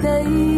[0.00, 0.57] 的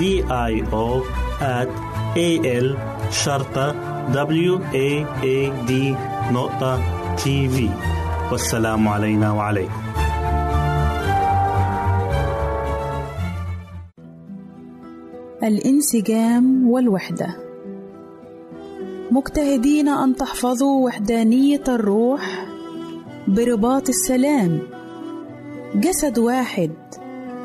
[0.00, 0.02] D
[0.50, 1.02] I O
[1.40, 1.70] at
[2.16, 2.30] A
[2.64, 2.68] L
[3.10, 3.74] شرطة
[4.12, 5.72] W A A D
[6.32, 6.80] نقطة
[7.16, 7.68] تي في
[8.32, 9.82] والسلام علينا وعليكم.
[15.42, 17.36] الانسجام والوحدة.
[19.10, 22.46] مجتهدين أن تحفظوا وحدانية الروح
[23.28, 24.58] برباط السلام.
[25.74, 26.72] جسد واحد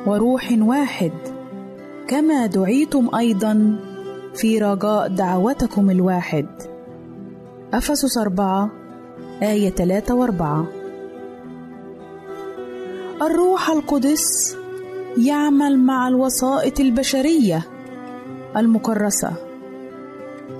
[0.07, 1.34] وروح واحد.
[2.07, 3.79] كما دعيتم أيضا
[4.35, 6.45] في رجاء دعوتكم الواحد.
[7.73, 8.71] أفسس أربعة
[9.41, 10.67] آية ثلاثة وأربعة.
[13.21, 14.57] الروح القدس
[15.17, 17.63] يعمل مع الوسائط البشرية
[18.57, 19.33] المكرسة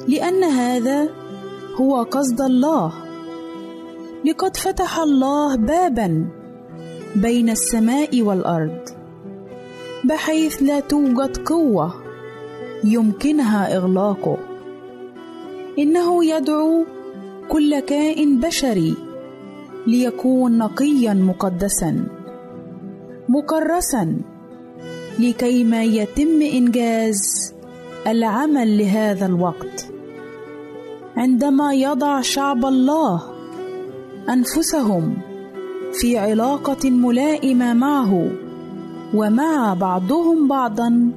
[0.08, 1.10] لأن هذا
[1.82, 2.94] هو قصد الله.
[4.26, 6.26] لقد فتح الله بابا
[7.16, 8.95] بين السماء والأرض.
[10.08, 11.94] بحيث لا توجد قوة
[12.84, 14.38] يمكنها إغلاقه.
[15.80, 16.86] إنه يدعو
[17.50, 18.96] كل كائن بشري
[19.88, 22.06] ليكون نقيا مقدسا
[23.30, 24.18] مكرسا
[25.20, 27.54] لكيما يتم إنجاز
[28.08, 29.92] العمل لهذا الوقت.
[31.18, 33.22] عندما يضع شعب الله
[34.30, 35.18] أنفسهم
[35.94, 38.30] في علاقة ملائمة معه
[39.16, 41.12] ومع بعضهم بعضا.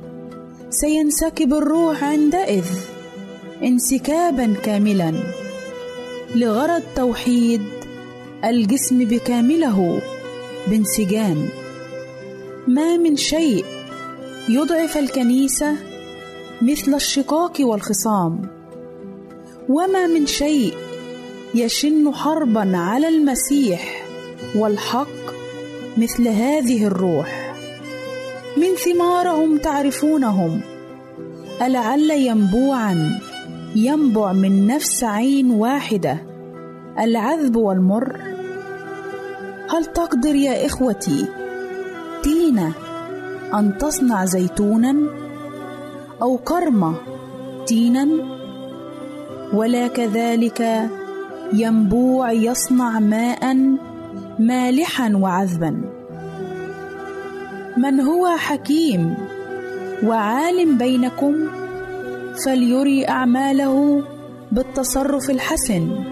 [0.71, 2.65] سينسكب الروح عندئذ
[3.63, 5.15] انسكابا كاملا
[6.35, 7.63] لغرض توحيد
[8.45, 10.01] الجسم بكامله
[10.67, 11.49] بانسجام.
[12.69, 13.65] ما من شيء
[14.49, 15.77] يضعف الكنيسة
[16.63, 18.49] مثل الشقاق والخصام.
[19.69, 20.75] وما من شيء
[21.55, 24.05] يشن حربا على المسيح
[24.57, 25.35] والحق
[25.97, 27.48] مثل هذه الروح.
[28.59, 30.61] من ثمارهم تعرفونهم.
[31.63, 33.21] ألعل ينبوعا
[33.77, 36.19] ينبع من نفس عين واحدة.
[36.99, 38.17] العذب والمر.
[39.71, 41.27] هل تقدر يا إخوتي
[42.23, 42.73] تينة
[43.55, 44.97] أن تصنع زيتونا
[46.23, 46.95] أو كرمة
[47.67, 48.09] تينا
[49.53, 50.91] ولا كذلك
[51.53, 53.57] ينبوع يصنع ماء
[54.39, 55.98] مالحا وعذبا.
[57.79, 59.15] من هو حكيم
[60.05, 61.35] وعالم بينكم
[62.45, 64.03] فليري أعماله
[64.53, 66.05] بالتصرف الحسن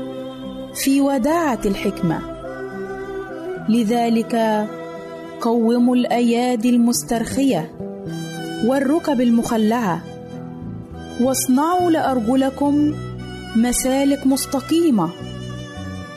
[0.75, 2.21] في وداعة الحكمة.
[3.69, 4.67] لذلك
[5.41, 7.71] قوموا الأيادي المسترخية
[8.65, 10.01] والركب المخلعة
[11.21, 12.95] واصنعوا لأرجلكم
[13.57, 15.09] مسالك مستقيمة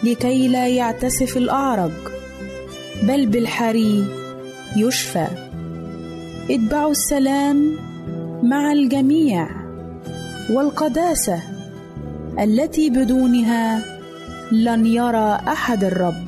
[0.03, 1.91] لكي لا يعتسف الأعرج
[3.03, 4.18] بل بالحري
[4.77, 5.27] يشفى.
[6.49, 7.77] اتبعوا السلام
[8.43, 9.49] مع الجميع
[10.49, 11.39] والقداسة
[12.39, 13.81] التي بدونها
[14.51, 16.27] لن يرى أحد الرب.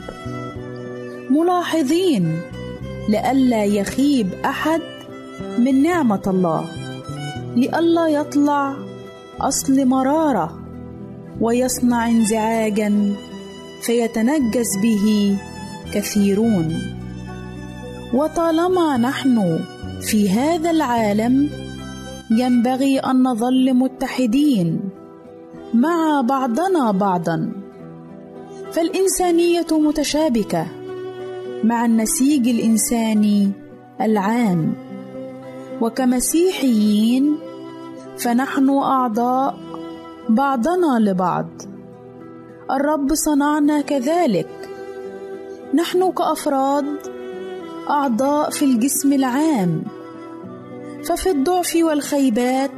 [1.30, 2.40] ملاحظين
[3.10, 4.82] لئلا يخيب أحد
[5.60, 6.66] من نعمة الله
[7.56, 8.76] لئلا يطلع
[9.42, 10.60] أصل مرارة
[11.42, 13.14] ويصنع انزعاجا
[13.82, 15.38] فيتنجس به
[15.94, 17.01] كثيرون.
[18.14, 19.60] وطالما نحن
[20.02, 21.50] في هذا العالم
[22.32, 24.80] ينبغي أن نظل متحدين
[25.74, 27.52] مع بعضنا بعضا.
[28.72, 30.68] فالإنسانية متشابكة
[31.64, 33.52] مع النسيج الإنساني
[34.02, 34.74] العام.
[35.82, 37.38] وكمسيحيين
[38.18, 39.58] فنحن أعضاء
[40.30, 41.48] بعضنا لبعض.
[42.72, 44.70] الرب صنعنا كذلك.
[45.74, 46.86] نحن كأفراد
[47.90, 49.84] أعضاء في الجسم العام.
[51.04, 52.72] ففي الضعف والخيبات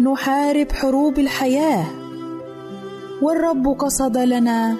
[0.00, 1.86] نحارب حروب الحياة.
[3.22, 4.76] والرب قصد لنا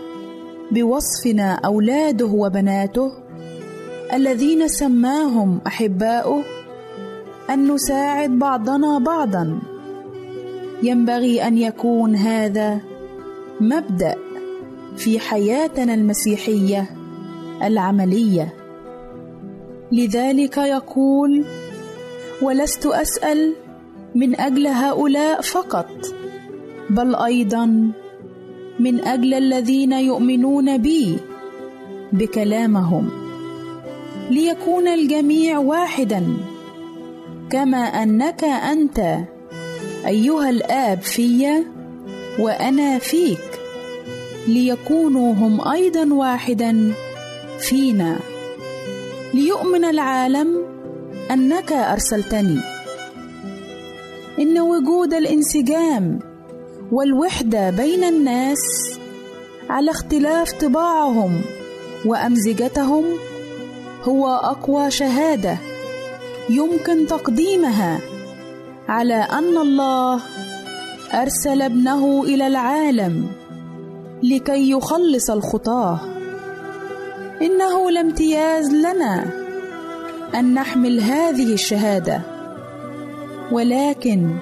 [0.70, 3.12] بوصفنا أولاده وبناته
[4.12, 6.42] الذين سماهم أحباؤه
[7.50, 9.58] أن نساعد بعضنا بعضا.
[10.82, 12.80] ينبغي أن يكون هذا
[13.60, 14.14] مبدأ
[14.96, 16.90] في حياتنا المسيحية
[17.62, 18.63] العملية.
[19.92, 21.44] لذلك يقول
[22.42, 23.54] ولست أسأل
[24.14, 25.90] من أجل هؤلاء فقط
[26.90, 27.92] بل أيضا
[28.80, 31.16] من أجل الذين يؤمنون بي
[32.12, 33.10] بكلامهم
[34.30, 36.36] ليكون الجميع واحدا
[37.50, 39.18] كما أنك أنت
[40.06, 41.64] أيها الآب في
[42.38, 43.60] وأنا فيك
[44.48, 46.92] ليكونوا هم أيضا واحدا
[47.58, 48.18] فينا.
[49.34, 50.48] ليؤمن العالم
[51.30, 52.60] أنك أرسلتني.
[54.38, 56.18] إن وجود الانسجام
[56.92, 58.58] والوحده بين الناس
[59.70, 61.40] على اختلاف طباعهم
[62.06, 63.04] وأمزجتهم
[64.02, 65.58] هو أقوى شهادة
[66.50, 68.00] يمكن تقديمها
[68.88, 70.20] على أن الله
[71.14, 73.26] أرسل ابنه إلى العالم
[74.22, 76.13] لكي يخلص الخطاة.
[77.42, 79.24] إنه لامتياز لنا
[80.34, 82.20] أن نحمل هذه الشهادة.
[83.52, 84.36] ولكن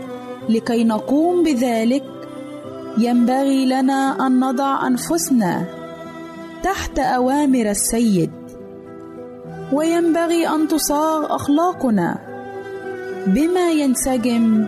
[0.49, 2.05] لكي نقوم بذلك
[2.99, 5.65] ينبغي لنا أن نضع أنفسنا
[6.63, 8.31] تحت أوامر السيد.
[9.73, 12.19] وينبغي أن تصاغ أخلاقنا
[13.27, 14.67] بما ينسجم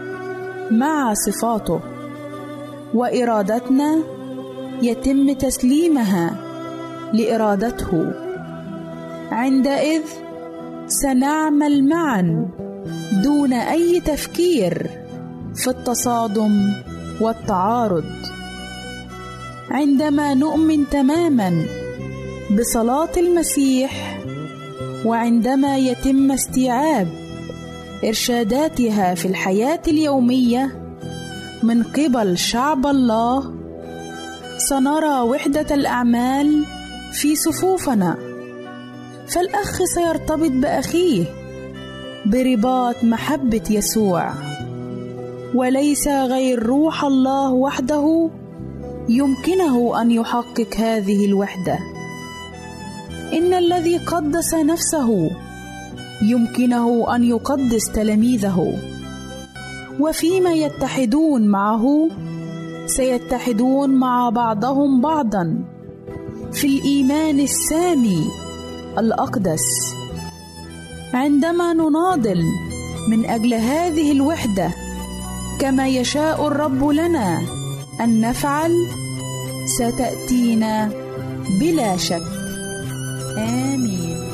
[0.71, 1.81] مع صفاته.
[2.95, 3.99] وإرادتنا
[4.83, 6.44] يتم تسليمها
[7.15, 8.13] لإرادته.
[9.33, 10.03] عندئذ
[10.87, 12.49] سنعمل معا
[13.23, 14.91] دون أي تفكير
[15.55, 16.73] في التصادم
[17.21, 18.05] والتعارض.
[19.71, 21.53] عندما نؤمن تماما
[22.59, 24.21] بصلاة المسيح
[25.05, 27.09] وعندما يتم استيعاب
[28.05, 30.65] إرشاداتها في الحياة اليومية
[31.63, 33.55] من قبل شعب الله
[34.59, 36.65] سنرى وحدة الأعمال
[37.15, 38.17] في صفوفنا.
[39.29, 41.25] فالأخ سيرتبط بأخيه
[42.27, 44.33] برباط محبة يسوع.
[45.55, 48.31] وليس غير روح الله وحده
[49.09, 51.79] يمكنه أن يحقق هذه الوحدة.
[53.33, 55.31] إن الذي قدس نفسه
[56.23, 58.73] يمكنه أن يقدس تلاميذه.
[60.01, 62.09] وفيما يتحدون معه
[62.87, 65.74] سيتحدون مع بعضهم بعضا.
[66.55, 68.31] في الإيمان السامي
[68.99, 69.67] الأقدس.
[71.15, 72.45] عندما نناضل
[73.11, 74.71] من أجل هذه الوحدة
[75.61, 77.39] كما يشاء الرب لنا
[78.01, 78.73] أن نفعل
[79.79, 80.91] ستأتينا
[81.61, 82.23] بلا شك.
[83.39, 84.34] آمين.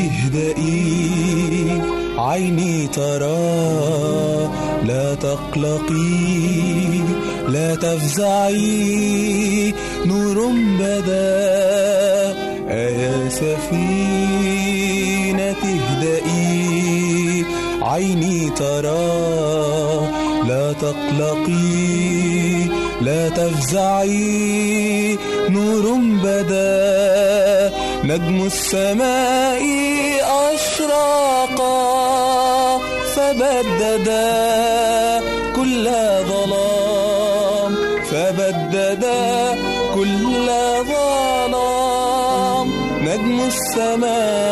[0.00, 1.82] اهدئي
[2.18, 4.50] عيني ترى
[4.84, 7.00] لا تقلقي
[7.48, 9.74] لا تفزعي
[10.06, 11.56] نور بدا
[12.70, 13.86] يا سفينة
[15.64, 17.44] اهدئي
[17.82, 19.06] عيني ترى
[20.48, 22.64] لا تقلقي
[23.00, 26.95] لا تفزعي نور بدا.
[28.06, 29.62] نجم السماء
[30.54, 31.76] أشرقا
[33.14, 34.22] فبددا
[35.56, 35.84] كل
[36.30, 37.72] ظلام
[38.10, 39.54] فبددا
[39.94, 40.46] كل
[40.92, 42.68] ظلام.
[43.02, 44.45] نجم السماء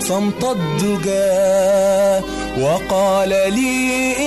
[0.00, 2.26] صمت الدجى
[2.64, 4.21] وقال لي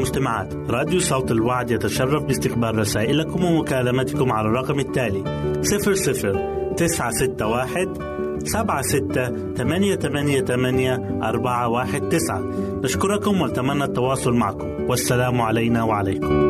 [0.00, 5.24] والمستمعات راديو صوت الوعد يتشرف باستقبال رسائلكم ومكالمتكم على الرقم التالي
[5.62, 12.40] 00 961 سبعة ستة ثمانية ثمانية ثمانية أربعة واحد تسعة.
[12.84, 14.68] نشكركم ونتمنى التواصل معكم.
[14.88, 16.49] والسلام علينا وعليكم.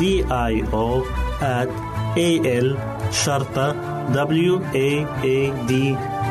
[0.00, 1.04] D I O
[1.60, 1.70] at
[2.16, 2.30] A
[2.66, 2.68] L
[3.12, 3.72] شرطة
[4.12, 4.90] W A
[5.24, 5.72] A D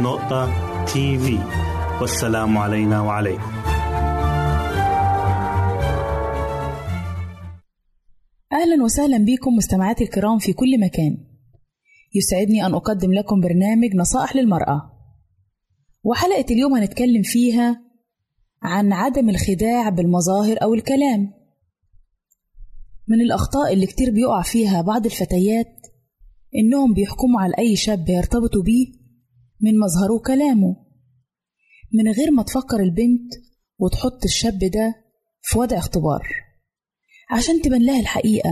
[0.01, 0.43] نقطة
[0.85, 1.39] تي في
[2.01, 3.51] والسلام علينا وعليكم.
[8.53, 11.17] أهلا وسهلا بكم مستمعاتي الكرام في كل مكان.
[12.15, 14.91] يسعدني أن أقدم لكم برنامج نصائح للمرأة.
[16.03, 17.81] وحلقة اليوم هنتكلم فيها
[18.63, 21.38] عن عدم الخداع بالمظاهر أو الكلام.
[23.09, 25.75] من الأخطاء اللي كتير بيقع فيها بعض الفتيات
[26.55, 28.87] إنهم بيحكموا على أي شاب يرتبطوا بيه
[29.61, 30.75] من مظهره وكلامه.
[31.93, 33.33] من غير ما تفكر البنت
[33.79, 34.95] وتحط الشاب ده
[35.41, 36.27] في وضع اختبار.
[37.31, 38.51] عشان تبان لها الحقيقة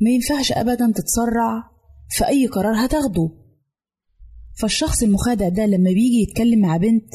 [0.00, 1.70] ما ينفعش أبدا تتسرع
[2.10, 3.30] في أي قرار هتاخده.
[4.60, 7.14] فالشخص المخادع ده لما بيجي يتكلم مع بنت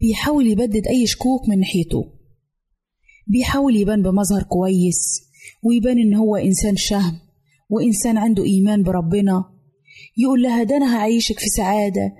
[0.00, 2.12] بيحاول يبدد أي شكوك من ناحيته.
[3.26, 5.29] بيحاول يبان بمظهر كويس
[5.62, 7.18] ويبان إن هو إنسان شهم
[7.70, 9.44] وإنسان عنده إيمان بربنا.
[10.18, 12.12] يقول لها ده أنا هعيشك في سعادة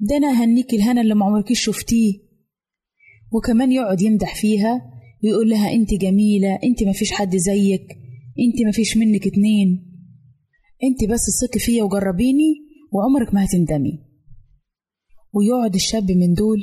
[0.00, 2.12] ده أنا هنيك الهنا اللي معمركيش شفتيه.
[3.32, 4.92] وكمان يقعد يمدح فيها
[5.24, 7.98] ويقول لها أنت جميلة أنت مفيش حد زيك
[8.38, 9.92] أنت مفيش منك اتنين
[10.84, 12.54] أنت بس ثقي فيا وجربيني
[12.92, 13.98] وعمرك ما هتندمي.
[15.32, 16.58] ويقعد الشاب من دول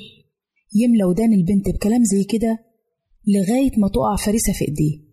[0.75, 2.59] يملى ودان البنت بكلام زي كده
[3.27, 5.12] لغاية ما تقع فريسة في إيديه.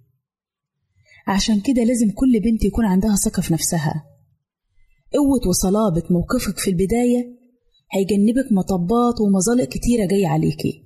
[1.26, 4.04] عشان كده لازم كل بنت يكون عندها ثقة في نفسها.
[5.12, 7.40] قوة وصلابة موقفك في البداية
[7.92, 10.84] هيجنبك مطبات ومظالق كتيرة جاية عليكي.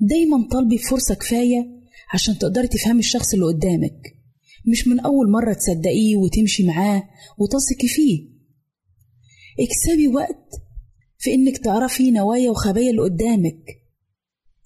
[0.00, 1.66] دايما طالبي فرصة كفاية
[2.14, 4.00] عشان تقدري تفهمي الشخص اللي قدامك.
[4.72, 7.02] مش من أول مرة تصدقيه وتمشي معاه
[7.38, 8.34] وتثقي فيه.
[9.60, 10.48] اكسبي وقت
[11.18, 13.64] في إنك تعرفي نوايا وخبايا اللي قدامك.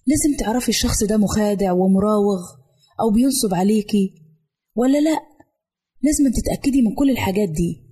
[0.07, 2.41] لازم تعرفي الشخص ده مخادع ومراوغ
[3.01, 4.15] أو بينصب عليكي
[4.79, 5.21] ولا لأ؟
[6.03, 7.83] لازم تتأكدي من كل الحاجات دي.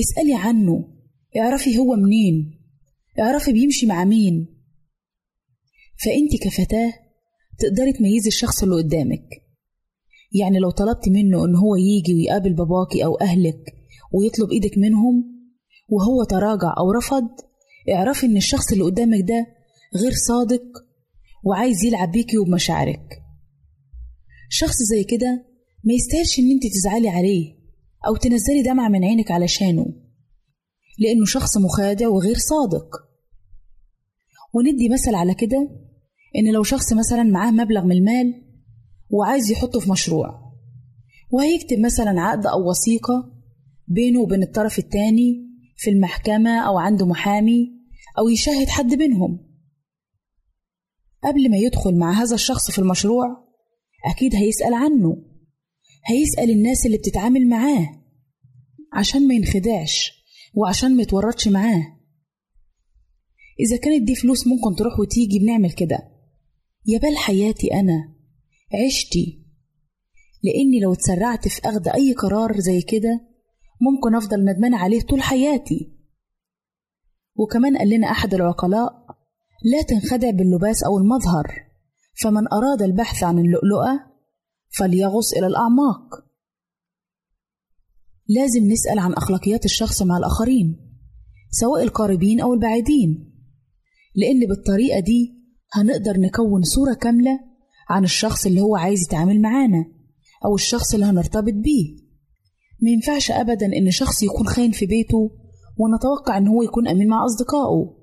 [0.00, 0.88] اسألي عنه.
[1.36, 2.60] اعرفي هو منين.
[3.20, 4.46] اعرفي بيمشي مع مين.
[6.04, 6.92] فأنت كفتاة
[7.58, 9.28] تقدري تميزي الشخص اللي قدامك.
[10.32, 13.74] يعني لو طلبتي منه إن هو يجي ويقابل باباكي أو أهلك
[14.12, 15.24] ويطلب إيدك منهم
[15.88, 17.28] وهو تراجع أو رفض
[17.94, 19.46] اعرفي إن الشخص اللي قدامك ده
[19.96, 20.62] غير صادق
[21.44, 23.22] وعايز يلعب بيكي وبمشاعرك.
[24.50, 25.53] شخص زي كده
[25.84, 27.54] ما يستاهلش إن أنت تزعلي عليه
[28.06, 29.86] أو تنزلي دمع من عينك علشانه
[30.98, 32.88] لأنه شخص مخادع وغير صادق.
[34.54, 35.70] وندي مثل على كده
[36.36, 38.42] إن لو شخص مثلا معاه مبلغ من المال
[39.10, 40.52] وعايز يحطه في مشروع
[41.30, 43.32] وهيكتب مثلا عقد أو وثيقة
[43.88, 45.44] بينه وبين الطرف التاني
[45.76, 47.72] في المحكمة أو عنده محامي
[48.18, 49.38] أو يشاهد حد بينهم
[51.24, 53.24] قبل ما يدخل مع هذا الشخص في المشروع
[54.14, 55.33] أكيد هيسأل عنه.
[56.06, 58.04] هيسأل الناس اللي بتتعامل معاه.
[58.92, 60.12] عشان ما ينخدعش
[60.54, 62.00] وعشان ما يتورطش معاه.
[63.60, 65.98] إذا كانت دي فلوس ممكن تروح وتيجي بنعمل كده.
[66.86, 68.14] يا بال حياتي أنا
[68.86, 69.44] عشتي.
[70.42, 73.20] لأني لو اتسرعت في أخذ أي قرار زي كده
[73.80, 75.94] ممكن أفضل ندمان عليه طول حياتي.
[77.36, 78.92] وكمان قال لنا أحد العقلاء
[79.64, 81.64] لا تنخدع باللباس أو المظهر.
[82.22, 84.13] فمن أراد البحث عن اللؤلؤة
[84.78, 86.24] فليغص إلى الأعماق.
[88.28, 90.80] لازم نسأل عن أخلاقيات الشخص مع الآخرين
[91.50, 93.32] سواء القريبين أو البعيدين
[94.14, 95.34] لأن بالطريقة دي
[95.72, 97.40] هنقدر نكون صورة كاملة
[97.88, 99.84] عن الشخص اللي هو عايز يتعامل معانا
[100.44, 101.96] أو الشخص اللي هنرتبط بيه.
[102.82, 105.30] ما ينفعش أبدا إن شخص يكون خاين في بيته
[105.78, 107.96] ونتوقع إن هو يكون أمين مع أصدقائه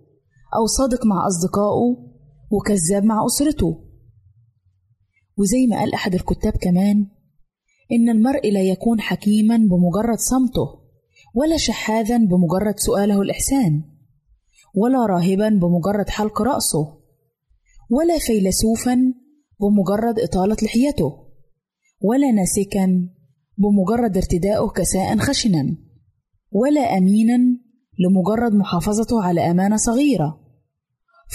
[0.55, 2.11] أو صادق مع أصدقائه
[2.51, 3.90] وكذاب مع أسرته.
[5.37, 7.07] وزي ما قال أحد الكتاب كمان
[7.91, 10.81] إن المرء لا يكون حكيما بمجرد صمته
[11.35, 13.83] ولا شحاذا بمجرد سؤاله الإحسان
[14.75, 16.97] ولا راهبا بمجرد حلق رأسه
[17.89, 19.13] ولا فيلسوفا
[19.59, 21.11] بمجرد إطالة لحيته
[22.01, 23.09] ولا ناسكا
[23.57, 25.77] بمجرد ارتداؤه كساء خشنا
[26.51, 27.37] ولا أمينا
[27.99, 30.39] لمجرد محافظته على أمانة صغيرة.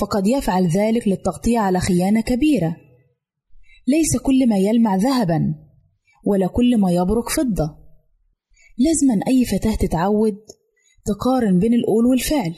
[0.00, 2.76] فقد يفعل ذلك للتغطية على خيانة كبيرة.
[3.88, 5.54] ليس كل ما يلمع ذهبا
[6.24, 7.78] ولا كل ما يبرق فضة.
[8.78, 10.38] لازما أي فتاة تتعود
[11.04, 12.54] تقارن بين القول والفعل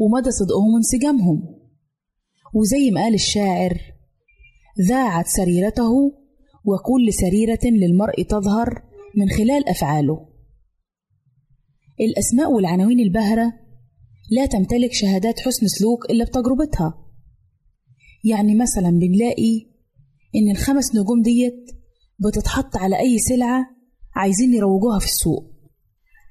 [0.00, 1.60] ومدى صدقهم وانسجامهم.
[2.54, 3.80] وزي ما قال الشاعر
[4.88, 5.92] ذاعت سريرته
[6.64, 8.82] وكل سريرة للمرء تظهر
[9.16, 10.28] من خلال أفعاله.
[12.00, 13.52] الأسماء والعناوين البهرة
[14.30, 17.06] لا تمتلك شهادات حسن سلوك إلا بتجربتها.
[18.24, 19.69] يعني مثلا بنلاقي
[20.36, 21.70] إن الخمس نجوم ديت
[22.18, 23.66] بتتحط على أي سلعة
[24.14, 25.50] عايزين يروجوها في السوق.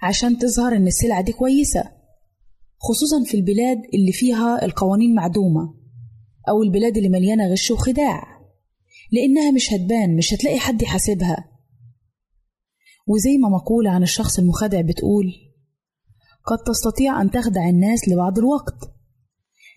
[0.01, 1.83] عشان تظهر إن السلعة دي كويسة
[2.77, 5.73] خصوصا في البلاد اللي فيها القوانين معدومة
[6.49, 8.23] أو البلاد اللي مليانة غش وخداع
[9.11, 11.49] لأنها مش هتبان مش هتلاقي حد يحاسبها.
[13.07, 15.25] وزي ما مقولة عن الشخص المخادع بتقول
[16.45, 18.91] قد تستطيع أن تخدع الناس لبعض الوقت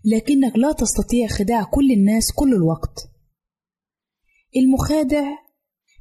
[0.05, 3.12] لكنك لا تستطيع خداع كل الناس كل الوقت.
[4.57, 5.25] المخادع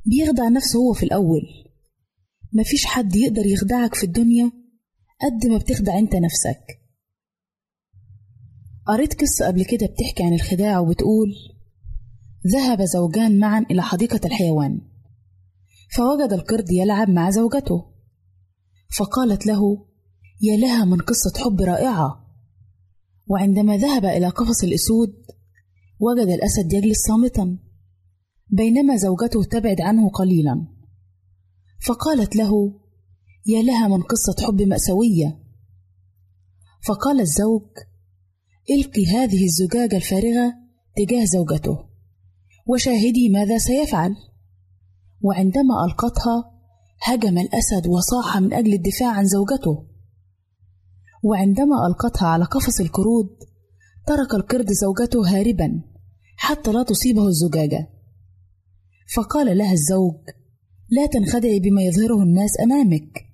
[0.06, 1.42] بيخدع نفسه هو في الأول.
[2.54, 4.52] مفيش حد يقدر يخدعك في الدنيا
[5.22, 6.82] قد ما بتخدع أنت نفسك.
[8.88, 11.34] قريت قصة قبل كده بتحكي عن الخداع وبتقول
[12.48, 14.82] ذهب زوجان معا إلى حديقة الحيوان
[15.96, 17.86] فوجد القرد يلعب مع زوجته
[18.98, 19.86] فقالت له
[20.42, 22.28] يا لها من قصة حب رائعة.
[23.28, 25.14] وعندما ذهب إلى قفص الأسود
[26.00, 27.58] وجد الأسد يجلس صامتا.
[28.52, 30.68] بينما زوجته تبعد عنه قليلا.
[31.88, 32.52] فقالت له
[33.46, 35.40] يا لها من قصة حب مأساوية.
[36.88, 37.68] فقال الزوج
[38.70, 40.54] إلقي هذه الزجاجة الفارغة
[40.96, 41.78] تجاه زوجته
[42.68, 44.16] وشاهدي ماذا سيفعل.
[45.22, 46.52] وعندما ألقتها
[47.04, 49.86] هجم الأسد وصاح من أجل الدفاع عن زوجته.
[51.24, 53.30] وعندما ألقتها على قفص القرود
[54.08, 55.82] ترك القرد زوجته هاربا
[56.38, 58.01] حتى لا تصيبه الزجاجة.
[59.16, 60.20] فقال لها الزوج
[60.90, 63.26] لا تنخدعي بما يظهره الناس أمامك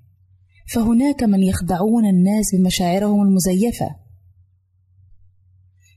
[0.73, 3.95] فهناك من يخدعون الناس بمشاعرهم المزيفة.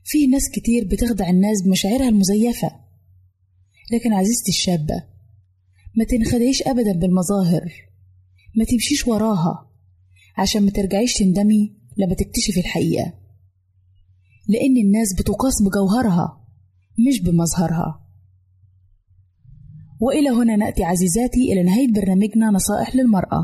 [0.03, 2.71] في ناس كتير بتخدع الناس بمشاعرها المزيفة.
[3.93, 5.03] لكن عزيزتي الشابة
[5.95, 7.71] ما تنخدعيش أبدا بالمظاهر
[8.55, 9.71] ما تمشيش وراها
[10.37, 13.13] عشان ما ترجعيش تندمي لما تكتشفي الحقيقة.
[14.47, 16.47] لأن الناس بتقاس بجوهرها
[17.07, 18.00] مش بمظهرها.
[20.01, 23.41] وإلى هنا نأتي عزيزاتي إلى نهاية برنامجنا نصائح للمرأة.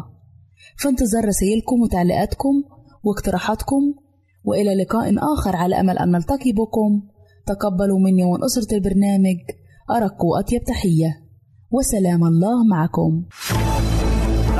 [0.77, 2.63] في انتظار رسائلكم وتعليقاتكم
[3.03, 3.93] واقتراحاتكم
[4.43, 7.01] وإلى لقاء آخر على أمل أن نلتقي بكم.
[7.45, 9.37] تقبلوا مني ومن أسرة البرنامج
[9.91, 11.11] أرق وأطيب تحية.
[11.71, 13.23] وسلام الله معكم.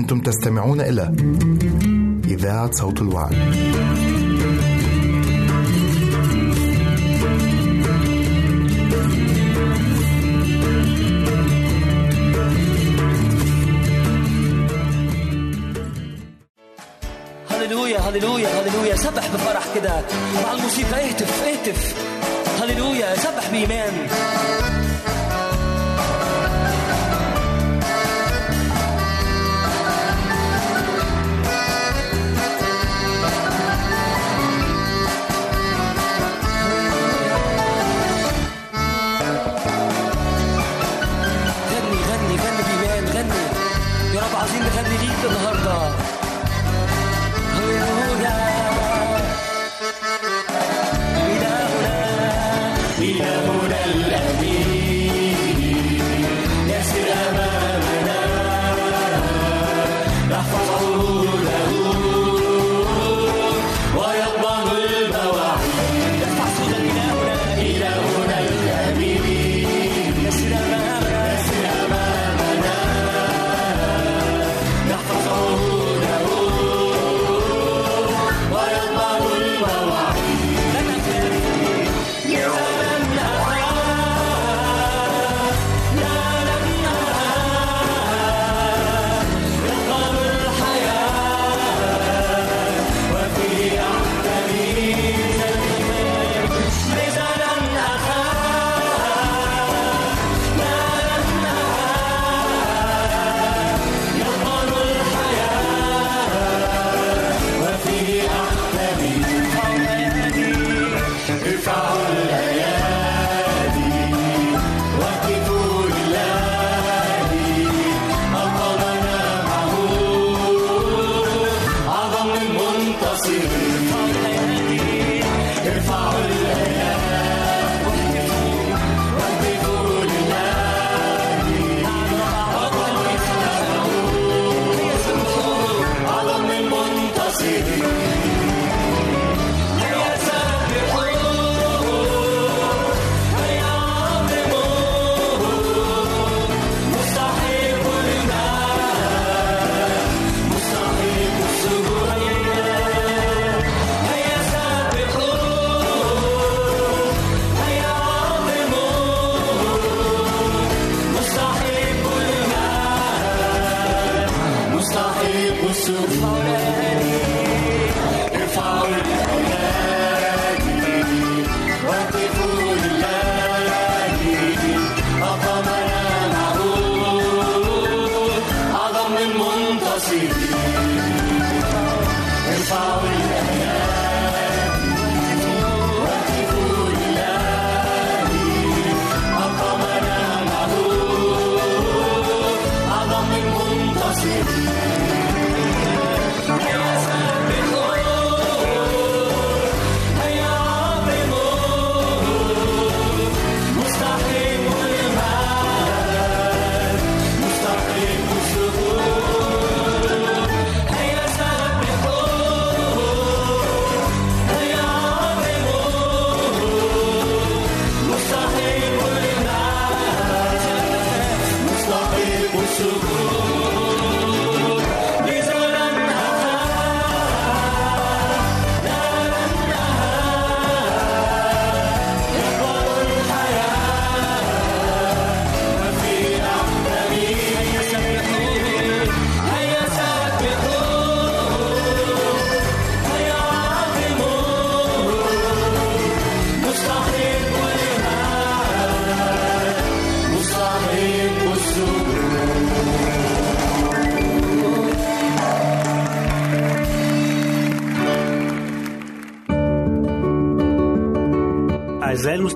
[0.00, 1.14] أنتم تستمعون إلى
[2.24, 3.00] إذاعة صوت.
[17.50, 18.96] هللويا هللويا هللويا.
[18.96, 20.02] سبح بفرح كده.
[20.42, 21.94] مع الموسيقى اهتف اهتف
[22.62, 23.92] هللويا سبح بإيمان.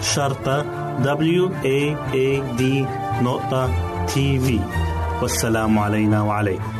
[0.00, 0.62] شرطة
[1.02, 2.62] W A A D
[3.22, 3.70] نقطة
[4.06, 4.60] تي في
[5.22, 6.72] والسلام علينا وعليكم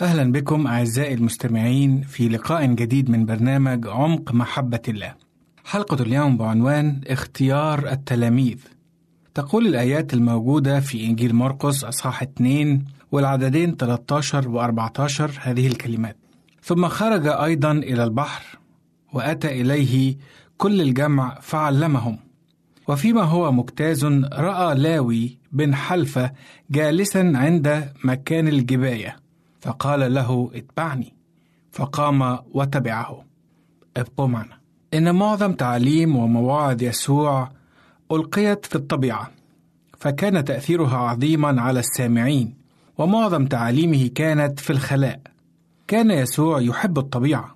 [0.00, 5.14] أهلا بكم أعزائي المستمعين في لقاء جديد من برنامج عمق محبة الله.
[5.64, 8.58] حلقة اليوم بعنوان اختيار التلاميذ.
[9.34, 16.16] تقول الآيات الموجودة في إنجيل مرقس أصحاح 2 والعددين 13 و 14 هذه الكلمات.
[16.62, 18.65] ثم خرج أيضا إلى البحر
[19.16, 20.16] وأتى إليه
[20.58, 22.18] كل الجمع فعلمهم.
[22.88, 26.32] وفيما هو مجتاز رأى لاوي بن حلفة
[26.70, 29.16] جالسا عند مكان الجباية
[29.60, 31.12] فقال له اتبعني.
[31.72, 33.24] فقام وتبعه.
[33.96, 34.58] ابقوا معنا.
[34.94, 37.50] إن معظم تعليم ومواعظ يسوع
[38.12, 39.30] ألقيت في الطبيعة
[39.98, 42.54] فكان تأثيرها عظيما على السامعين
[42.98, 45.20] ومعظم تعاليمه كانت في الخلاء.
[45.88, 47.55] كان يسوع يحب الطبيعة.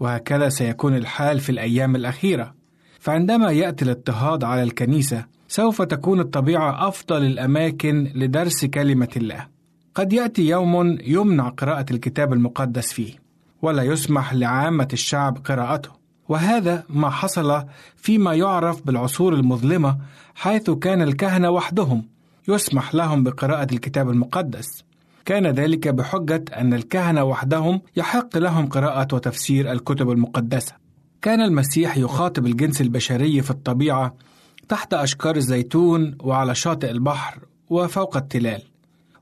[0.00, 2.54] وهكذا سيكون الحال في الأيام الأخيرة.
[3.00, 9.46] فعندما يأتي الاضطهاد على الكنيسة سوف تكون الطبيعة أفضل الأماكن لدرس كلمة الله.
[9.94, 13.12] قد يأتي يوم يمنع قراءة الكتاب المقدس فيه
[13.62, 15.90] ولا يسمح لعامة الشعب قراءته.
[16.28, 17.64] وهذا ما حصل
[17.96, 19.98] فيما يعرف بالعصور المظلمة
[20.34, 22.04] حيث كان الكهنة وحدهم
[22.48, 24.84] يسمح لهم بقراءة الكتاب المقدس.
[25.26, 30.72] كان ذلك بحجة أن الكهنة وحدهم يحق لهم قراءة وتفسير الكتب المقدسة
[31.22, 34.14] كان المسيح يخاطب الجنس البشري في الطبيعة
[34.68, 37.38] تحت اشجار الزيتون وعلى شاطئ البحر
[37.70, 38.62] وفوق التلال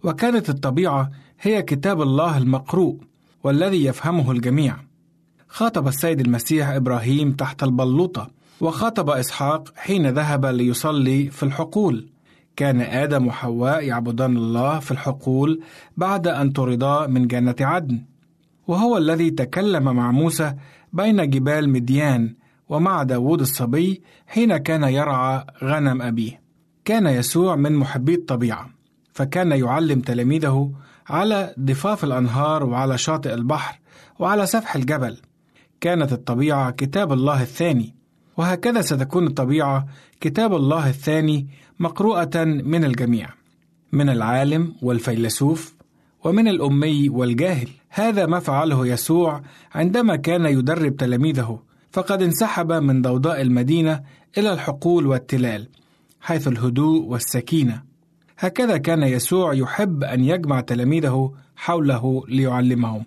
[0.03, 2.99] وكانت الطبيعة هي كتاب الله المقروء
[3.45, 4.77] والذي يفهمه الجميع.
[5.49, 8.31] خاطب السيد المسيح إبراهيم تحت البلوطة،
[8.61, 12.09] وخاطب إسحاق حين ذهب ليصلي في الحقول.
[12.57, 15.61] كان آدم وحواء يعبدان الله في الحقول
[15.97, 18.05] بعد أن طردا من جنة عدن.
[18.67, 20.55] وهو الذي تكلم مع موسى
[20.93, 22.35] بين جبال مديان
[22.69, 26.41] ومع داود الصبي حين كان يرعى غنم أبيه.
[26.85, 28.71] كان يسوع من محبي الطبيعة.
[29.15, 30.73] فكان يعلم تلاميذه
[31.09, 33.79] على ضفاف الأنهار وعلى شاطئ البحر
[34.19, 35.17] وعلى سفح الجبل
[35.81, 37.95] كانت الطبيعة كتاب الله الثاني
[38.37, 39.87] وهكذا ستكون الطبيعة
[40.21, 41.47] كتاب الله الثاني
[41.79, 43.29] مقروءة من الجميع
[43.93, 45.75] من العالم والفيلسوف
[46.25, 47.69] ومن الأمي والجاهل.
[47.89, 49.43] هذا ما فعله يسوع
[49.75, 51.59] عندما كان يدرب تلاميذه
[51.93, 54.01] فقد انسحب من ضوضاء المدينة
[54.39, 55.69] إلى الحقول والتلال
[56.21, 57.83] حيث الهدوء والسكينة.
[58.39, 63.05] هكذا كان يسوع يحب أن يجمع تلاميذه حوله ليعلمهم.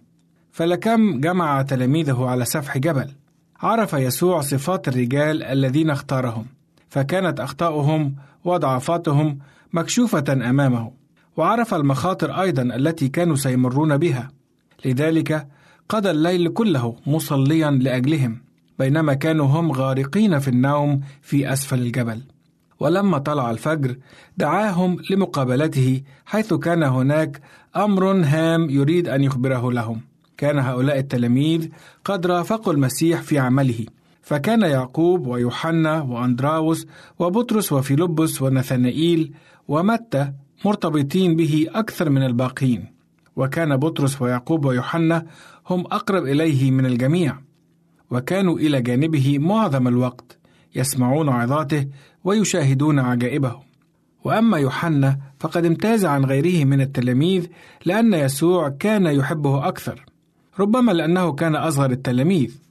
[0.51, 3.09] فلكم جمع تلاميذه على سفح جبل.
[3.59, 6.45] عرف يسوع صفات الرجال الذين اختارهم
[6.89, 8.15] فكانت أخطاؤهم
[8.47, 9.39] وضعفاتهم
[9.73, 10.91] مكشوفة أمامه
[11.37, 14.31] وعرف المخاطر أيضا التي كانوا سيمرون بها.
[14.85, 15.47] لذلك
[15.89, 18.41] قضى الليل كله مصليا لأجلهم
[18.79, 22.21] بينما كانوا هم غارقين في النوم في أسفل الجبل.
[22.79, 23.95] ولما طلع الفجر
[24.37, 27.41] دعاهم لمقابلته حيث كان هناك
[27.75, 30.01] أمر هام يريد أن يخبره لهم.
[30.37, 31.69] كان هؤلاء التلاميذ
[32.05, 33.85] قد رافقوا المسيح في عمله.
[34.27, 36.87] فكان يعقوب ويوحنا وأندراوس
[37.19, 39.33] وبطرس وفيلبس ونثنائيل
[39.67, 40.31] ومتى
[40.65, 42.85] مرتبطين به أكثر من الباقين
[43.35, 45.25] وكان بطرس ويعقوب ويوحنا
[45.69, 47.37] هم أقرب إليه من الجميع
[48.11, 50.37] وكانوا إلى جانبه معظم الوقت
[50.75, 51.87] يسمعون عظاته
[52.23, 53.59] ويشاهدون عجائبه
[54.23, 57.47] وأما يوحنا فقد امتاز عن غيره من التلاميذ
[57.85, 60.05] لأن يسوع كان يحبه أكثر
[60.59, 62.66] ربما لأنه كان أصغر التلاميذ.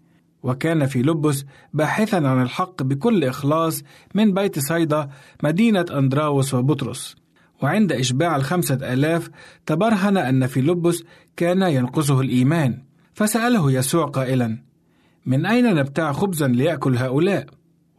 [0.47, 1.45] وكان في لبس
[1.75, 3.83] باحثا عن الحق بكل إخلاص
[4.15, 5.09] من بيت صيدا
[5.43, 7.17] مدينة أندراوس وبطرس.
[7.63, 9.31] وعند إشباع الخمسة آلاف
[9.67, 11.03] تبرهن أن في لبس
[11.37, 12.83] كان ينقصه الإيمان.
[13.15, 14.59] فسأله يسوع قائلا
[15.27, 17.47] من أين نبتاع خبزا ليأكل هؤلاء؟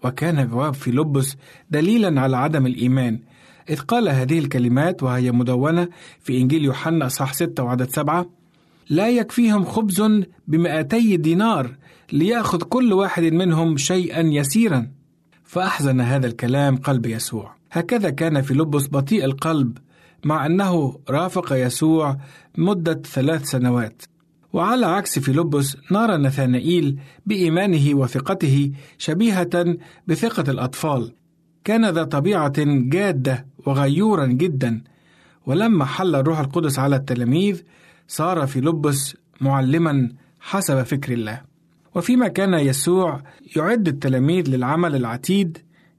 [0.04, 1.38] وكان جواب في لبس
[1.70, 3.20] دليلا على عدم الإيمان.
[3.70, 5.88] إذ قال هذه الكلمات وهي مدونة
[6.20, 8.37] في إنجيل يوحنا صح ستة وعدد سبعة
[8.90, 10.04] لا يكفيهم خبز
[10.48, 11.76] بمئتي دينار
[12.12, 14.92] ليأخذ كل واحد منهم شيئا يسيرا.
[15.44, 17.56] فأحزن هذا الكلام قلب يسوع.
[17.72, 19.78] هكذا كان في لبس بطيء القلب
[20.26, 22.18] مع أنه رافق يسوع
[22.58, 24.02] مدة ثلاث سنوات.
[24.54, 29.78] وعلى عكس فيلبس نرى نثانائيل بإيمانه وثقته شبيهة
[30.08, 31.14] بثقة الأطفال.
[31.64, 32.54] كان ذا طبيعة
[32.90, 34.82] جادة وغيورا جدا.
[35.46, 37.64] ولما حل الروح القدس على التلاميذ
[38.08, 41.42] صار فيلبس معلما حسب فكر الله.
[41.96, 43.22] وفيما كان يسوع
[43.56, 45.58] يعد التلاميذ للعمل العتيد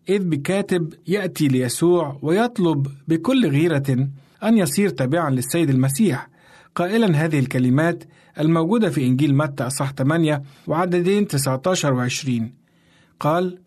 [0.08, 4.08] إذ بكاتب يأتي ليسوع ويطلب بكل غيرة
[4.42, 6.28] أن يصير تابعا للسيد المسيح.
[6.74, 8.04] قائلا هذه الكلمات
[8.40, 12.54] الموجودة في إنجيل متى أصح 8 وعددين 19 و 20
[13.20, 13.58] قال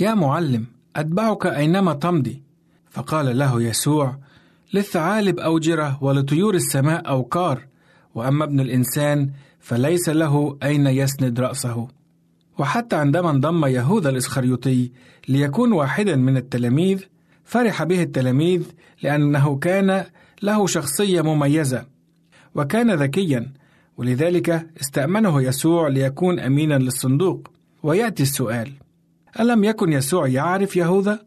[0.00, 0.66] يا معلم
[0.96, 2.42] أتبعك أينما تمضي.
[2.90, 4.18] فقال له يسوع
[4.74, 7.71] للثعالب أوجرة ولطيور السماء أوقار
[8.14, 11.88] وأما ابن الإنسان فليس له أين يسند رأسه
[12.58, 14.90] وحتى عندما انضم يهوذا الإسخريوطي
[15.28, 17.04] ليكون واحدا من التلاميذ
[17.44, 18.62] فرح به التلاميذ
[19.02, 20.04] لأنه كان
[20.42, 21.84] له شخصية مميزة
[22.54, 23.52] وكان ذكيا
[23.96, 27.50] ولذلك استأمنه يسوع ليكون أمينا للصندوق
[27.82, 28.72] ويأتي السؤال
[29.40, 31.18] ألم يكن يسوع يعرف يهوذا؟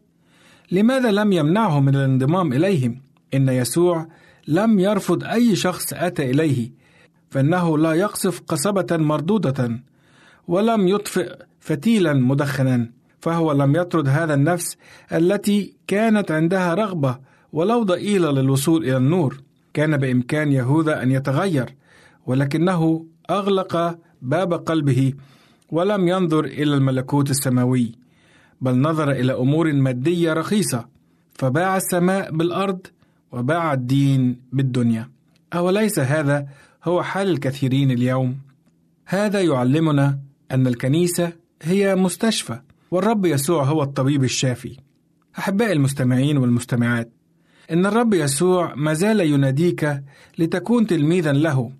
[0.70, 3.00] لماذا لم يمنعه من الانضمام إليهم؟
[3.34, 4.06] إن يسوع
[4.48, 6.70] لم يرفض أي شخص أتى إليه
[7.30, 9.80] فإنه لا يقصف قصبة مردودة
[10.48, 12.90] ولم يطفئ فتيلا مدخنا
[13.20, 14.76] فهو لم يطرد هذا النفس
[15.12, 17.18] التي كانت عندها رغبة
[17.52, 19.42] ولو ضئيلة للوصول إلى النور.
[19.76, 21.74] كان بإمكان يهوذا أن يتغير
[22.26, 25.12] ولكنه أغلق باب قلبه
[25.70, 27.92] ولم ينظر إلى الملكوت السماوي
[28.60, 30.88] بل نظر إلى أمور مادية رخيصة
[31.34, 32.86] فباع السماء بالأرض
[33.36, 35.10] وباع الدين بالدنيا.
[35.54, 36.46] أوليس هذا
[36.84, 38.38] هو حال الكثيرين اليوم؟
[39.06, 40.18] هذا يعلمنا
[40.52, 41.32] أن الكنيسة
[41.62, 42.60] هي مستشفى
[42.90, 44.76] والرب يسوع هو الطبيب الشافي.
[45.38, 47.12] أحبائي المستمعين والمستمعات
[47.70, 50.02] إن الرب يسوع ما زال يناديك
[50.38, 51.72] لتكون تلميذا له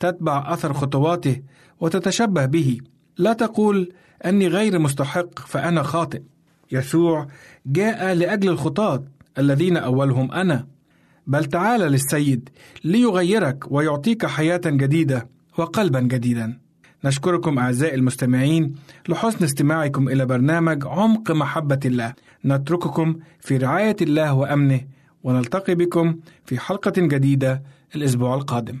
[0.00, 1.42] تتبع أثر خطواته
[1.80, 2.78] وتتشبه به.
[3.18, 3.92] لا تقول
[4.24, 6.22] أني غير مستحق فأنا خاطئ.
[6.72, 7.26] يسوع
[7.66, 9.04] جاء لأجل الخطاة
[9.38, 10.77] الذين أولهم أنا.
[11.28, 12.48] بل تعال للسيد
[12.84, 16.60] ليغيرك ويعطيك حياة جديدة وقلبا جديدا.
[17.04, 18.74] نشكركم أعزائي المستمعين
[19.08, 22.14] لحسن استماعكم إلى برنامج عمق محبة الله.
[22.44, 24.80] نترككم في رعاية الله وأمنه
[25.22, 27.62] ونلتقي بكم في حلقة جديدة
[27.94, 28.80] الأسبوع القادم.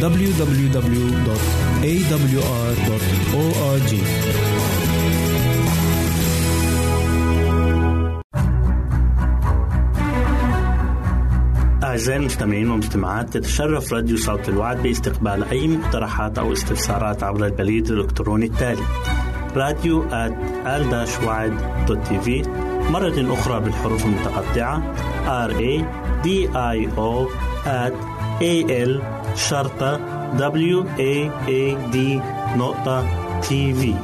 [0.00, 1.54] www.awr.org
[11.84, 18.46] أعزائي المستمعين والمستمعات تتشرف راديو صوت الوعد باستقبال أي مقترحات أو استفسارات عبر البريد الإلكتروني
[18.46, 18.82] التالي
[19.56, 20.04] راديو
[22.08, 22.42] تي في
[22.90, 24.94] مرة أخرى بالحروف المتقطعة
[25.48, 25.84] R A
[26.24, 27.28] D I O
[27.66, 27.94] at
[28.40, 28.54] A
[28.88, 29.98] L شرطة
[30.38, 31.96] W A A D
[32.58, 33.06] نقطة
[33.40, 33.94] تي في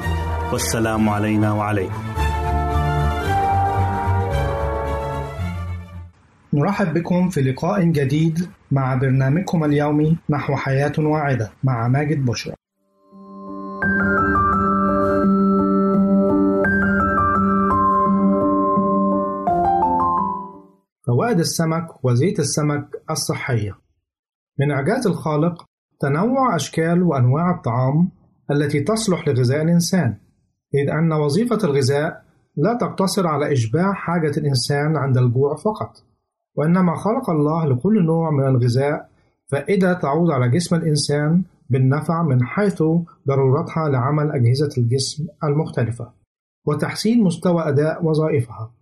[0.53, 2.03] والسلام علينا وعليكم.
[6.53, 12.55] نرحب بكم في لقاء جديد مع برنامجكم اليومي نحو حياة واعدة مع ماجد بشرى.
[21.07, 23.90] فوائد السمك وزيت السمك الصحية.
[24.61, 25.65] من إعجاز الخالق
[26.01, 28.09] تنوع أشكال وأنواع الطعام
[28.51, 30.17] التي تصلح لغذاء الإنسان
[30.75, 32.25] إذ أن وظيفة الغذاء
[32.57, 35.93] لا تقتصر على إشباع حاجة الإنسان عند الجوع فقط
[36.57, 39.11] وإنما خلق الله لكل نوع من الغذاء
[39.49, 42.83] فائدة تعود على جسم الإنسان بالنفع من حيث
[43.29, 46.13] ضرورتها لعمل أجهزة الجسم المختلفة
[46.67, 48.73] وتحسين مستوى أداء وظائفها.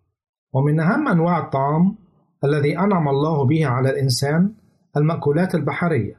[0.53, 1.97] ومن أهم أنواع الطعام
[2.45, 4.53] الذي أنعم الله به على الإنسان
[4.99, 6.15] المأكولات البحرية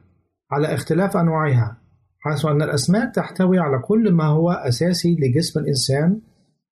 [0.52, 1.78] على اختلاف أنواعها
[2.20, 6.22] حيث أن الأسماك تحتوي على كل ما هو أساسي لجسم الإنسان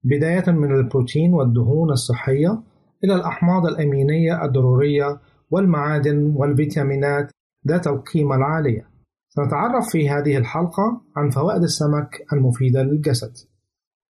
[0.04, 2.62] بداية من البروتين والدهون الصحية
[3.04, 5.20] إلى الأحماض الأمينية الضرورية
[5.52, 7.32] والمعادن والفيتامينات
[7.68, 8.90] ذات القيمة العالية.
[9.30, 13.32] سنتعرف في هذه الحلقة عن فوائد السمك المفيدة للجسد.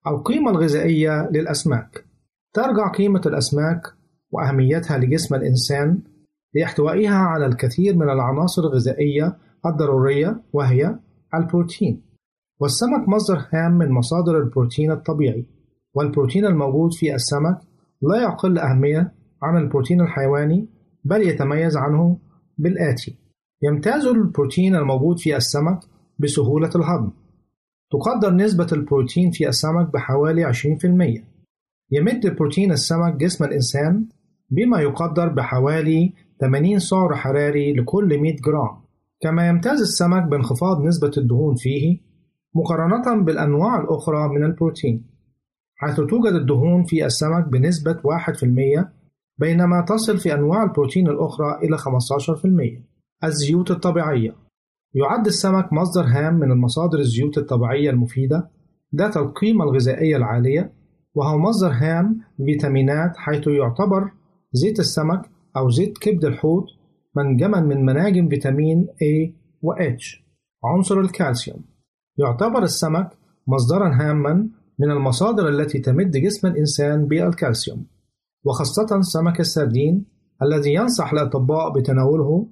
[0.07, 2.05] القيمة الغذائية للأسماك
[2.53, 3.81] ترجع قيمة الأسماك
[4.31, 6.03] وأهميتها لجسم الإنسان
[6.57, 10.99] لاحتوائها على الكثير من العناصر الغذائية الضرورية وهي
[11.35, 12.01] البروتين.
[12.59, 15.45] والسمك مصدر هام من مصادر البروتين الطبيعي
[15.93, 17.59] والبروتين الموجود في السمك
[18.01, 20.69] لا يقل أهمية عن البروتين الحيواني
[21.03, 22.17] بل يتميز عنه
[22.57, 23.17] بالآتي.
[23.61, 25.79] يمتاز البروتين الموجود في السمك
[26.19, 27.11] بسهولة الهضم.
[27.91, 31.23] تقدر نسبة البروتين في السمك بحوالي 20%
[31.91, 34.05] يمد بروتين السمك جسم الإنسان
[34.49, 38.87] بما يقدر بحوالي 80 سعر حراري لكل 100 جرام.
[39.21, 41.99] كما يمتاز السمك بانخفاض نسبة الدهون فيه
[42.55, 45.05] مقارنة بالأنواع الأخرى من البروتين
[45.75, 48.91] حيث توجد الدهون في السمك بنسبة 1%
[49.37, 52.83] بينما تصل في أنواع البروتين الأخرى إلى 15%
[53.23, 54.35] الزيوت الطبيعية.
[54.93, 58.49] يعد السمك مصدر هام من المصادر الزيوت الطبيعية المفيدة
[58.95, 60.73] ذات القيمة الغذائية العالية
[61.15, 64.11] وهو مصدر هام لفيتامينات حيث يعتبر
[64.51, 65.21] زيت السمك
[65.57, 66.65] أو زيت كبد الحوت
[67.15, 69.31] منجما من مناجم فيتامين A
[69.61, 70.21] و H.
[70.63, 71.65] عنصر الكالسيوم.
[72.17, 73.09] يعتبر السمك
[73.47, 74.49] مصدرا هاما
[74.79, 77.85] من المصادر التي تمد جسم الإنسان بالكالسيوم
[78.45, 80.05] وخاصة سمك السردين
[80.41, 82.47] الذي ينصح الأطباء بتناوله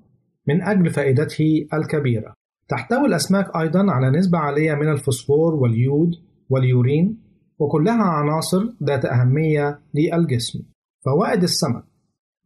[0.48, 2.34] من أجل فائدته الكبيرة.
[2.70, 6.12] تحتوي الأسماك أيضا على نسبة عالية من الفوسفور واليود
[6.50, 7.22] واليورين
[7.60, 10.60] وكلها عناصر ذات أهمية للجسم.
[11.06, 11.84] فوائد السمك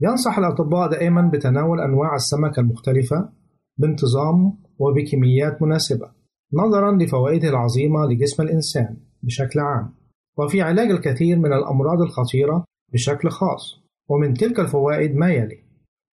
[0.01, 3.29] ينصح الأطباء دائما بتناول أنواع السمك المختلفة
[3.77, 6.11] بانتظام وبكميات مناسبة
[6.53, 9.93] نظرا لفوائده العظيمة لجسم الإنسان بشكل عام.
[10.37, 15.63] وفي علاج الكثير من الأمراض الخطيرة بشكل خاص ومن تلك الفوائد ما يلي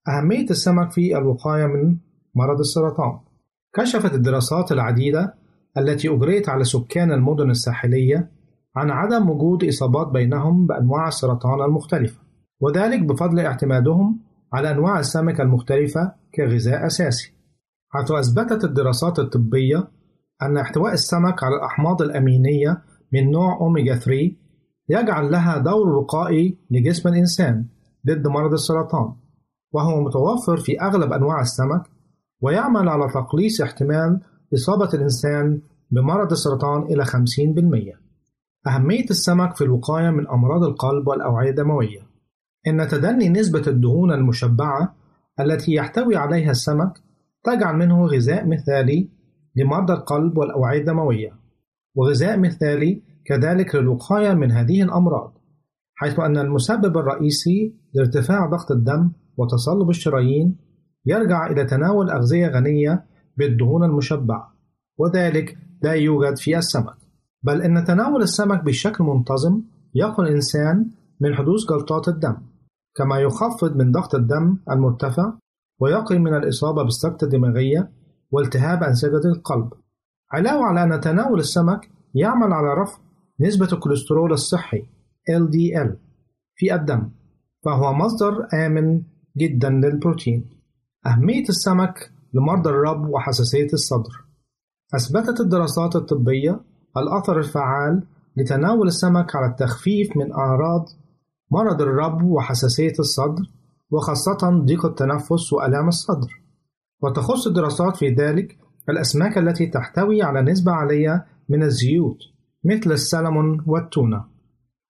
[0.09, 1.97] أهمية السمك في الوقاية من
[2.35, 3.19] مرض السرطان.
[3.75, 5.35] كشفت الدراسات العديدة
[5.79, 8.31] التي أجريت على سكان المدن الساحلية
[8.77, 12.26] عن عدم وجود إصابات بينهم بأنواع السرطان المختلفة.
[12.61, 14.21] وذلك بفضل اعتمادهم
[14.53, 17.33] على أنواع السمك المختلفة كغذاء أساسي
[17.89, 19.89] حيث أثبتت الدراسات الطبية
[20.43, 22.83] أن احتواء السمك على الأحماض الأمينية
[23.13, 24.33] من نوع أوميجا 3
[24.89, 27.67] يجعل لها دور وقائي لجسم الإنسان
[28.07, 29.13] ضد مرض السرطان
[29.73, 31.83] وهو متوفر في أغلب أنواع السمك
[32.41, 34.21] ويعمل على تقليص احتمال
[34.55, 37.11] إصابة الإنسان بمرض السرطان إلى 50%.
[38.67, 42.06] أهمية السمك في الوقاية من أمراض القلب والأوعية الدموية
[42.67, 44.95] إن تدني نسبة الدهون المشبعة
[45.41, 46.93] التي يحتوي عليها السمك
[47.45, 49.09] تجعل منه غذاء مثالي
[49.57, 51.33] لمرضى القلب والأوعية الدموية
[51.95, 55.39] وغذاء مثالي كذلك للوقاية من هذه الأمراض
[55.95, 60.57] حيث أن المسبب الرئيسي لارتفاع ضغط الدم وتصلب الشرايين
[61.07, 63.05] يرجع إلى تناول أغذية غنية
[63.37, 64.53] بالدهون المشبعة
[64.99, 66.97] وذلك لا يوجد في السمك.
[67.43, 69.63] بل إن تناول السمك بشكل منتظم
[69.95, 70.91] يقي الإنسان
[71.21, 72.37] من حدوث جلطات الدم.
[72.97, 75.33] كما يخفض من ضغط الدم المرتفع
[75.81, 77.91] ويقي من الإصابة بالسكتة الدماغية
[78.31, 79.73] والتهاب أنسجة القلب.
[80.33, 82.99] علاوة على أن تناول السمك يعمل على رفع
[83.41, 84.83] نسبة الكوليسترول الصحي
[85.31, 85.91] LDL
[86.55, 87.11] في الدم
[87.65, 89.03] فهو مصدر آمن
[89.37, 90.51] جدا للبروتين.
[91.07, 94.13] أهمية السمك لمرضى الرب وحساسية الصدر.
[94.95, 96.61] أثبتت الدراسات الطبية
[96.97, 98.03] الأثر الفعال
[98.37, 100.87] لتناول السمك على التخفيف من أعراض
[101.51, 103.43] مرض الرب وحساسية الصدر
[103.91, 106.43] وخاصة ضيق التنفس وآلام الصدر.
[107.03, 112.19] وتخص الدراسات في ذلك الأسماك التي تحتوي على نسبة عالية من الزيوت
[112.65, 114.25] مثل السلمون والتونة.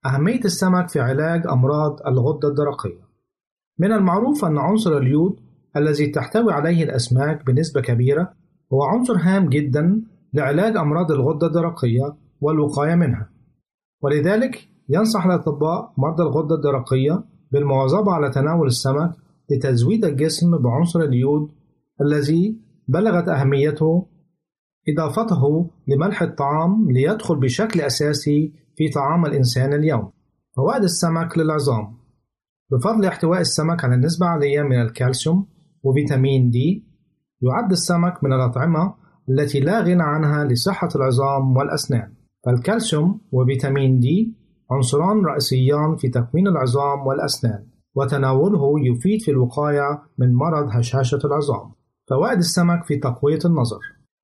[0.06, 3.06] أهمية السمك في علاج أمراض الغدة الدرقية.
[3.78, 5.40] من المعروف أن عنصر اليود
[5.76, 8.32] الذي تحتوي عليه الأسماك بنسبة كبيرة
[8.72, 10.02] هو عنصر هام جدا
[10.34, 13.30] لعلاج أمراض الغدة الدرقية والوقاية منها.
[14.02, 19.10] ولذلك ينصح الأطباء مرضى الغدة الدرقية بالمواظبة على تناول السمك
[19.50, 21.48] لتزويد الجسم بعنصر اليود
[22.00, 24.06] الذي بلغت أهميته
[24.88, 30.10] إضافته لملح الطعام ليدخل بشكل أساسي في طعام الإنسان اليوم.
[30.56, 31.96] فوائد السمك للعظام
[32.72, 35.46] بفضل احتواء السمك على نسبة عالية من الكالسيوم
[35.82, 36.86] وفيتامين دي
[37.42, 38.94] يعد السمك من الأطعمة
[39.30, 42.12] التي لا غنى عنها لصحة العظام والأسنان
[42.46, 44.34] فالكالسيوم وفيتامين دي
[44.70, 47.64] عنصران رئيسيان في تكوين العظام والأسنان
[47.94, 51.72] وتناوله يفيد في الوقاية من مرض هشاشة العظام.
[52.10, 53.80] فوائد السمك في تقوية النظر.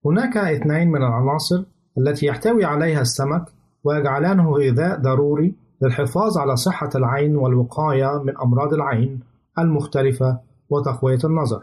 [0.07, 1.65] هناك اثنين من العناصر
[1.99, 3.45] التي يحتوي عليها السمك
[3.85, 9.21] ويجعلانه غذاء ضروري للحفاظ على صحة العين والوقاية من أمراض العين
[9.59, 10.41] المختلفة
[10.71, 11.63] وتقوية النظر.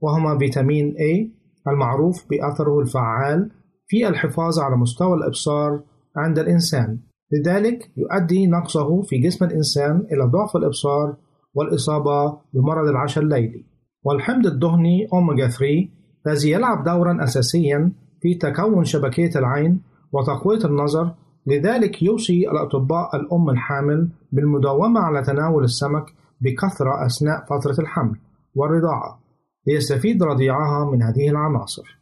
[0.00, 3.50] وهما فيتامين A المعروف بأثره الفعال
[3.86, 5.80] في الحفاظ على مستوى الإبصار
[6.16, 6.98] عند الإنسان.
[7.32, 11.16] لذلك يؤدي نقصه في جسم الإنسان إلى ضعف الإبصار
[11.54, 13.64] والإصابة بمرض العشاء الليلي.
[14.04, 15.88] والحمض الدهني أوميجا 3
[16.26, 21.14] الذي يلعب دورا أساسيا في تكون شبكية العين وتقوية النظر
[21.46, 26.04] لذلك يوصي الأطباء الأم الحامل بالمداومة على تناول السمك
[26.40, 28.16] بكثرة أثناء فترة الحمل
[28.54, 29.20] والرضاعة
[29.66, 32.00] ليستفيد رضيعها من هذه العناصر.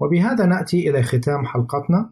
[0.00, 2.10] وبهذا نأتي إلى ختام حلقتنا.